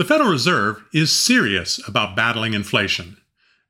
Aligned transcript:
The 0.00 0.06
Federal 0.06 0.30
Reserve 0.30 0.82
is 0.94 1.12
serious 1.12 1.78
about 1.86 2.16
battling 2.16 2.54
inflation. 2.54 3.18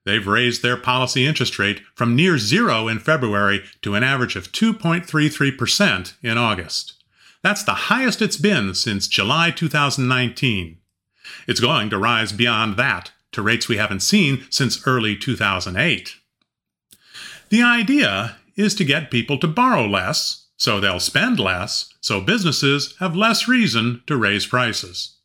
They've 0.04 0.24
raised 0.24 0.62
their 0.62 0.76
policy 0.76 1.26
interest 1.26 1.58
rate 1.58 1.80
from 1.96 2.14
near 2.14 2.38
zero 2.38 2.86
in 2.86 3.00
February 3.00 3.64
to 3.82 3.96
an 3.96 4.04
average 4.04 4.36
of 4.36 4.52
2.33% 4.52 6.12
in 6.22 6.38
August. 6.38 7.02
That's 7.42 7.64
the 7.64 7.90
highest 7.90 8.22
it's 8.22 8.36
been 8.36 8.76
since 8.76 9.08
July 9.08 9.50
2019. 9.50 10.78
It's 11.48 11.58
going 11.58 11.90
to 11.90 11.98
rise 11.98 12.30
beyond 12.30 12.76
that 12.76 13.10
to 13.32 13.42
rates 13.42 13.66
we 13.66 13.78
haven't 13.78 13.98
seen 13.98 14.46
since 14.50 14.86
early 14.86 15.16
2008. 15.16 16.14
The 17.48 17.62
idea 17.64 18.36
is 18.54 18.76
to 18.76 18.84
get 18.84 19.10
people 19.10 19.36
to 19.38 19.48
borrow 19.48 19.84
less, 19.84 20.46
so 20.56 20.78
they'll 20.78 21.00
spend 21.00 21.40
less, 21.40 21.92
so 22.00 22.20
businesses 22.20 22.94
have 23.00 23.16
less 23.16 23.48
reason 23.48 24.04
to 24.06 24.16
raise 24.16 24.46
prices. 24.46 25.16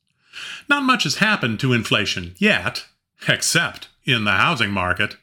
Not 0.69 0.83
much 0.83 1.03
has 1.03 1.15
happened 1.17 1.59
to 1.59 1.73
inflation 1.73 2.35
yet, 2.37 2.85
except 3.27 3.89
in 4.05 4.23
the 4.23 4.31
housing 4.31 4.71
market. 4.71 5.17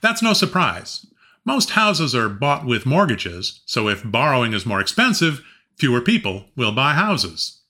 That's 0.00 0.22
no 0.22 0.32
surprise. 0.32 1.06
Most 1.44 1.70
houses 1.70 2.14
are 2.14 2.28
bought 2.28 2.66
with 2.66 2.86
mortgages, 2.86 3.60
so 3.66 3.88
if 3.88 4.02
borrowing 4.04 4.52
is 4.52 4.66
more 4.66 4.80
expensive, 4.80 5.42
fewer 5.76 6.00
people 6.00 6.46
will 6.56 6.72
buy 6.72 6.94
houses. 6.94 7.60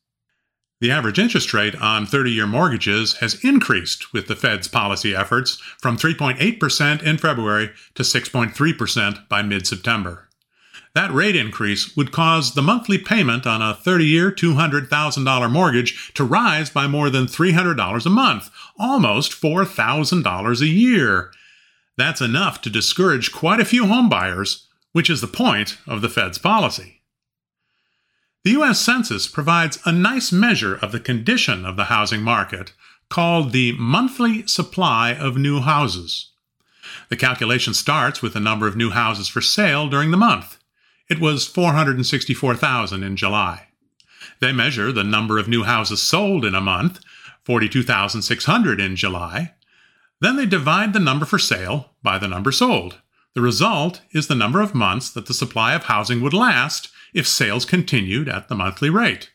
The 0.81 0.91
average 0.91 1.19
interest 1.19 1.53
rate 1.53 1.77
on 1.77 2.07
30 2.07 2.33
year 2.33 2.47
mortgages 2.47 3.19
has 3.19 3.45
increased 3.45 4.15
with 4.15 4.29
the 4.29 4.37
Fed's 4.37 4.67
policy 4.67 5.15
efforts 5.15 5.57
from 5.79 5.99
3.8% 5.99 7.03
in 7.03 7.19
February 7.19 7.71
to 7.95 8.03
6.3% 8.03 9.29
by 9.29 9.43
mid 9.43 9.67
September. 9.67 10.30
That 10.95 11.13
rate 11.13 11.37
increase 11.37 11.97
would 11.97 12.11
cause 12.11 12.55
the 12.55 12.63
monthly 12.63 12.99
payment 12.99 13.47
on 13.47 13.63
a 13.63 13.75
30 13.75 14.05
year, 14.07 14.33
$200,000 14.33 15.51
mortgage 15.51 16.13
to 16.15 16.25
rise 16.25 16.69
by 16.69 16.87
more 16.89 17.11
than 17.11 17.27
$300 17.27 18.07
a 18.07 18.11
month, 18.11 18.51
almost 18.79 19.33
$4,000 19.33 20.61
a 20.61 20.67
year. 20.67 21.31
That's 21.97 22.21
enough 22.21 22.61
to 22.63 22.71
discourage 22.71 23.31
quite 23.33 23.61
a 23.61 23.65
few 23.65 23.85
homebuyers, 23.85 24.65
which 24.93 25.11
is 25.11 25.21
the 25.21 25.29
point 25.29 25.79
of 25.87 26.01
the 26.01 26.09
Fed's 26.09 26.39
policy. 26.39 27.03
The 28.43 28.53
U.S. 28.53 28.81
Census 28.81 29.29
provides 29.29 29.79
a 29.85 29.93
nice 29.93 30.33
measure 30.33 30.75
of 30.75 30.93
the 30.93 31.01
condition 31.01 31.67
of 31.67 31.77
the 31.77 31.85
housing 31.85 32.23
market 32.23 32.73
called 33.11 33.53
the 33.53 33.73
monthly 33.73 34.47
supply 34.47 35.12
of 35.12 35.37
new 35.37 35.61
houses. 35.61 36.31
The 37.11 37.17
calculation 37.17 37.75
starts 37.75 38.23
with 38.23 38.33
the 38.33 38.41
number 38.41 38.67
of 38.67 38.77
new 38.77 38.91
houses 38.91 39.29
for 39.29 39.41
sale 39.41 39.89
during 39.89 40.11
the 40.11 40.17
month. 40.17 40.56
It 41.10 41.19
was 41.19 41.44
464,000 41.48 43.03
in 43.03 43.16
July. 43.16 43.66
They 44.41 44.53
measure 44.53 44.93
the 44.93 45.03
number 45.03 45.38
of 45.38 45.48
new 45.48 45.65
houses 45.65 46.00
sold 46.00 46.44
in 46.44 46.54
a 46.54 46.60
month, 46.60 47.00
42,600 47.44 48.81
in 48.81 48.94
July. 48.94 49.54
Then 50.20 50.37
they 50.37 50.47
divide 50.47 50.93
the 50.93 51.00
number 51.00 51.26
for 51.26 51.38
sale 51.38 51.91
by 52.00 52.16
the 52.19 52.28
number 52.28 52.53
sold. 52.53 52.99
The 53.34 53.41
result 53.41 54.03
is 54.12 54.28
the 54.28 54.37
number 54.37 54.60
of 54.60 54.72
months 54.72 55.10
that 55.10 55.26
the 55.26 55.34
supply 55.34 55.75
of 55.75 55.84
housing 55.84 56.20
would 56.20 56.32
last 56.32 56.91
if 57.12 57.26
sales 57.26 57.65
continued 57.65 58.28
at 58.28 58.49
the 58.49 58.54
monthly 58.54 58.88
rate. 58.88 59.32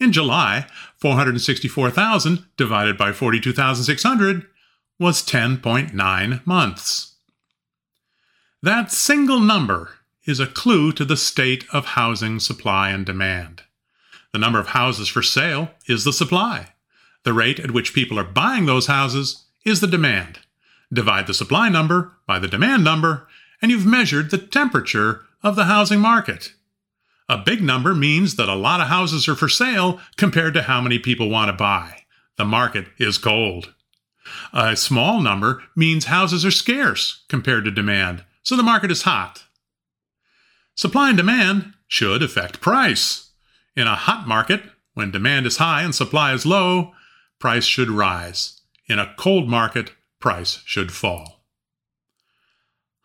In 0.00 0.12
July, 0.12 0.66
464,000 0.96 2.46
divided 2.56 2.96
by 2.96 3.12
42,600 3.12 4.46
was 4.98 5.22
10.9 5.22 6.46
months. 6.46 7.16
That 8.62 8.90
single 8.90 9.40
number 9.40 9.90
is 10.24 10.40
a 10.40 10.46
clue 10.46 10.92
to 10.92 11.04
the 11.04 11.16
state 11.16 11.64
of 11.72 11.84
housing 11.84 12.38
supply 12.38 12.90
and 12.90 13.04
demand. 13.04 13.62
The 14.32 14.38
number 14.38 14.58
of 14.58 14.68
houses 14.68 15.08
for 15.08 15.22
sale 15.22 15.70
is 15.86 16.04
the 16.04 16.12
supply. 16.12 16.68
The 17.24 17.32
rate 17.32 17.60
at 17.60 17.70
which 17.70 17.94
people 17.94 18.18
are 18.18 18.24
buying 18.24 18.66
those 18.66 18.86
houses 18.86 19.44
is 19.64 19.80
the 19.80 19.86
demand. 19.86 20.38
Divide 20.92 21.26
the 21.26 21.34
supply 21.34 21.68
number 21.68 22.12
by 22.26 22.38
the 22.38 22.48
demand 22.48 22.84
number, 22.84 23.26
and 23.60 23.70
you've 23.70 23.86
measured 23.86 24.30
the 24.30 24.38
temperature 24.38 25.22
of 25.42 25.56
the 25.56 25.64
housing 25.64 26.00
market. 26.00 26.54
A 27.28 27.38
big 27.38 27.62
number 27.62 27.94
means 27.94 28.36
that 28.36 28.48
a 28.48 28.54
lot 28.54 28.80
of 28.80 28.88
houses 28.88 29.28
are 29.28 29.34
for 29.34 29.48
sale 29.48 30.00
compared 30.16 30.54
to 30.54 30.62
how 30.62 30.80
many 30.80 30.98
people 30.98 31.30
want 31.30 31.48
to 31.48 31.52
buy. 31.52 32.02
The 32.36 32.44
market 32.44 32.86
is 32.98 33.18
cold. 33.18 33.72
A 34.52 34.76
small 34.76 35.20
number 35.20 35.62
means 35.74 36.06
houses 36.06 36.44
are 36.44 36.50
scarce 36.50 37.24
compared 37.28 37.64
to 37.64 37.70
demand, 37.70 38.24
so 38.42 38.56
the 38.56 38.62
market 38.62 38.90
is 38.90 39.02
hot. 39.02 39.44
Supply 40.74 41.08
and 41.08 41.16
demand 41.16 41.74
should 41.86 42.22
affect 42.22 42.60
price. 42.60 43.30
In 43.76 43.86
a 43.86 43.94
hot 43.94 44.26
market, 44.26 44.62
when 44.94 45.10
demand 45.10 45.46
is 45.46 45.58
high 45.58 45.82
and 45.82 45.94
supply 45.94 46.32
is 46.32 46.46
low, 46.46 46.92
price 47.38 47.64
should 47.64 47.90
rise. 47.90 48.60
In 48.86 48.98
a 48.98 49.14
cold 49.16 49.48
market, 49.48 49.92
price 50.20 50.62
should 50.64 50.92
fall. 50.92 51.44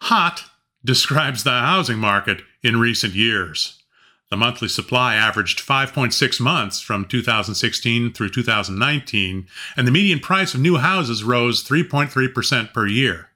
Hot 0.02 0.46
describes 0.84 1.44
the 1.44 1.52
housing 1.52 1.98
market 1.98 2.42
in 2.64 2.80
recent 2.80 3.14
years. 3.14 3.82
The 4.30 4.38
monthly 4.38 4.68
supply 4.68 5.16
averaged 5.16 5.66
5.6 5.66 6.40
months 6.42 6.82
from 6.82 7.06
2016 7.06 8.14
through 8.14 8.30
2019, 8.30 9.48
and 9.78 9.88
the 9.88 9.92
median 9.92 10.20
price 10.20 10.54
of 10.54 10.60
new 10.60 10.78
houses 10.78 11.24
rose 11.24 11.64
3.3% 11.64 12.74
per 12.74 12.88
year. 12.88 13.27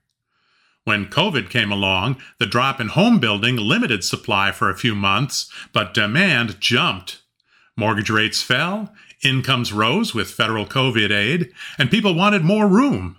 When 0.83 1.05
COVID 1.05 1.49
came 1.49 1.71
along, 1.71 2.17
the 2.39 2.47
drop 2.47 2.81
in 2.81 2.87
home 2.87 3.19
building 3.19 3.55
limited 3.55 4.03
supply 4.03 4.51
for 4.51 4.69
a 4.69 4.77
few 4.77 4.95
months, 4.95 5.51
but 5.73 5.93
demand 5.93 6.59
jumped. 6.59 7.21
Mortgage 7.77 8.09
rates 8.09 8.41
fell, 8.41 8.93
incomes 9.23 9.71
rose 9.71 10.15
with 10.15 10.31
federal 10.31 10.65
COVID 10.65 11.11
aid, 11.11 11.51
and 11.77 11.91
people 11.91 12.15
wanted 12.15 12.43
more 12.43 12.67
room. 12.67 13.17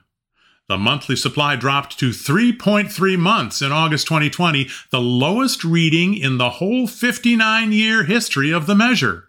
The 0.68 0.78
monthly 0.78 1.16
supply 1.16 1.56
dropped 1.56 1.98
to 1.98 2.10
3.3 2.10 3.18
months 3.18 3.62
in 3.62 3.72
August 3.72 4.06
2020, 4.06 4.68
the 4.90 5.00
lowest 5.00 5.64
reading 5.64 6.16
in 6.16 6.38
the 6.38 6.50
whole 6.50 6.86
59 6.86 7.72
year 7.72 8.04
history 8.04 8.50
of 8.50 8.66
the 8.66 8.74
measure. 8.74 9.28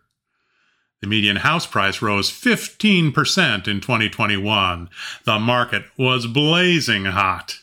The 1.01 1.07
median 1.07 1.38
house 1.38 1.65
price 1.65 2.01
rose 2.01 2.31
15% 2.31 3.67
in 3.67 3.81
2021. 3.81 4.89
The 5.25 5.39
market 5.39 5.83
was 5.97 6.27
blazing 6.27 7.05
hot. 7.05 7.62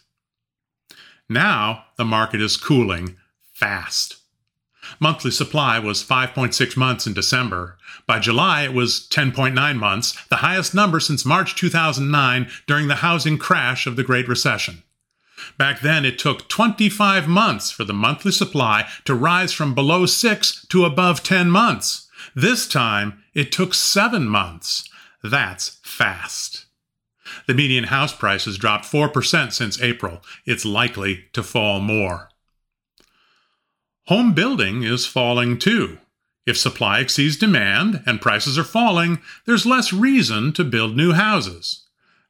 Now 1.30 1.84
the 1.96 2.04
market 2.04 2.42
is 2.42 2.56
cooling 2.56 3.16
fast. 3.52 4.16
Monthly 4.98 5.30
supply 5.30 5.78
was 5.78 6.02
5.6 6.02 6.76
months 6.76 7.06
in 7.06 7.14
December. 7.14 7.78
By 8.04 8.18
July, 8.18 8.64
it 8.64 8.74
was 8.74 9.06
10.9 9.10 9.76
months, 9.76 10.26
the 10.28 10.36
highest 10.36 10.74
number 10.74 10.98
since 10.98 11.24
March 11.24 11.54
2009 11.54 12.50
during 12.66 12.88
the 12.88 12.96
housing 12.96 13.38
crash 13.38 13.86
of 13.86 13.94
the 13.94 14.02
Great 14.02 14.26
Recession. 14.26 14.82
Back 15.56 15.80
then, 15.80 16.04
it 16.04 16.18
took 16.18 16.48
25 16.48 17.28
months 17.28 17.70
for 17.70 17.84
the 17.84 17.92
monthly 17.92 18.32
supply 18.32 18.88
to 19.04 19.14
rise 19.14 19.52
from 19.52 19.74
below 19.74 20.06
6 20.06 20.66
to 20.66 20.84
above 20.84 21.22
10 21.22 21.48
months. 21.48 22.08
This 22.34 22.66
time, 22.66 23.22
it 23.34 23.52
took 23.52 23.72
7 23.72 24.26
months. 24.28 24.88
That's 25.22 25.78
fast. 25.82 26.66
The 27.46 27.54
median 27.54 27.84
house 27.84 28.14
price 28.14 28.44
has 28.44 28.58
dropped 28.58 28.84
4% 28.84 29.52
since 29.52 29.80
April. 29.80 30.22
It's 30.46 30.64
likely 30.64 31.26
to 31.32 31.42
fall 31.42 31.80
more. 31.80 32.30
Home 34.06 34.34
building 34.34 34.82
is 34.82 35.06
falling 35.06 35.58
too. 35.58 35.98
If 36.46 36.56
supply 36.56 36.98
exceeds 36.98 37.36
demand 37.36 38.02
and 38.06 38.20
prices 38.20 38.58
are 38.58 38.64
falling, 38.64 39.20
there's 39.46 39.66
less 39.66 39.92
reason 39.92 40.52
to 40.54 40.64
build 40.64 40.96
new 40.96 41.12
houses. 41.12 41.86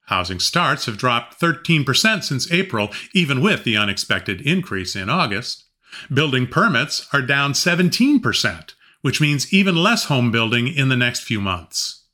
Housing 0.07 0.41
starts 0.41 0.87
have 0.87 0.99
dropped 0.99 1.41
13% 1.41 2.25
since 2.25 2.51
April, 2.51 2.91
even 3.15 3.41
with 3.41 3.65
the 3.65 3.77
unexpected 3.77 4.41
increase 4.41 4.97
in 4.97 5.09
August. 5.09 5.65
Building 6.13 6.47
permits 6.47 7.09
are 7.13 7.23
down 7.23 7.53
17%, 7.53 8.75
which 9.03 9.21
means 9.21 9.53
even 9.53 9.77
less 9.77 10.05
home 10.07 10.31
building 10.31 10.67
in 10.67 10.89
the 10.89 10.97
next 10.97 11.21
few 11.21 11.41
months. 11.41 12.05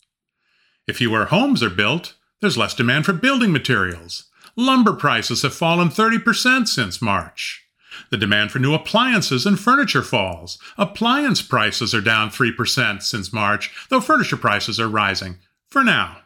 If 0.86 0.98
fewer 0.98 1.24
homes 1.24 1.62
are 1.62 1.70
built, 1.70 2.14
there's 2.46 2.56
less 2.56 2.74
demand 2.74 3.04
for 3.04 3.12
building 3.12 3.50
materials. 3.50 4.26
Lumber 4.54 4.92
prices 4.92 5.42
have 5.42 5.52
fallen 5.52 5.88
30% 5.88 6.68
since 6.68 7.02
March. 7.02 7.66
The 8.12 8.16
demand 8.16 8.52
for 8.52 8.60
new 8.60 8.72
appliances 8.72 9.46
and 9.46 9.58
furniture 9.58 10.04
falls. 10.04 10.56
Appliance 10.78 11.42
prices 11.42 11.92
are 11.92 12.00
down 12.00 12.30
3% 12.30 13.02
since 13.02 13.32
March, 13.32 13.72
though 13.88 14.00
furniture 14.00 14.36
prices 14.36 14.78
are 14.78 14.86
rising, 14.86 15.38
for 15.68 15.82
now. 15.82 16.18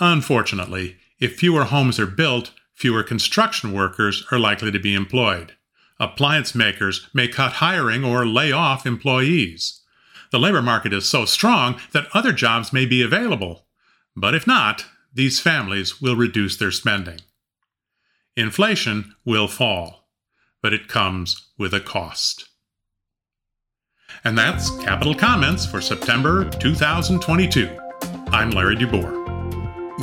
Unfortunately, 0.00 0.96
if 1.20 1.36
fewer 1.36 1.64
homes 1.64 2.00
are 2.00 2.06
built, 2.06 2.52
fewer 2.72 3.02
construction 3.02 3.70
workers 3.70 4.24
are 4.30 4.38
likely 4.38 4.72
to 4.72 4.78
be 4.78 4.94
employed. 4.94 5.52
Appliance 6.00 6.54
makers 6.54 7.06
may 7.12 7.28
cut 7.28 7.52
hiring 7.52 8.02
or 8.02 8.24
lay 8.24 8.50
off 8.50 8.86
employees. 8.86 9.82
The 10.30 10.38
labor 10.38 10.62
market 10.62 10.94
is 10.94 11.04
so 11.04 11.26
strong 11.26 11.78
that 11.92 12.08
other 12.14 12.32
jobs 12.32 12.72
may 12.72 12.86
be 12.86 13.02
available. 13.02 13.66
But 14.16 14.34
if 14.34 14.46
not, 14.46 14.86
these 15.12 15.40
families 15.40 16.00
will 16.00 16.16
reduce 16.16 16.56
their 16.56 16.70
spending. 16.70 17.20
Inflation 18.36 19.14
will 19.24 19.48
fall, 19.48 20.08
but 20.62 20.72
it 20.72 20.88
comes 20.88 21.48
with 21.58 21.72
a 21.74 21.80
cost. 21.80 22.48
And 24.24 24.38
that's 24.38 24.70
Capital 24.82 25.14
Comments 25.14 25.66
for 25.66 25.80
September 25.80 26.48
2022. 26.50 27.68
I'm 28.28 28.50
Larry 28.50 28.76
DeBoer. 28.76 29.24